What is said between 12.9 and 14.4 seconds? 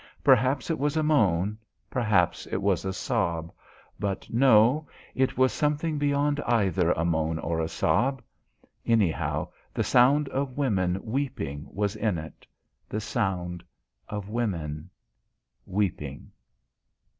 sound of